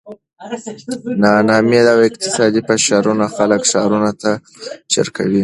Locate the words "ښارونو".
3.71-4.11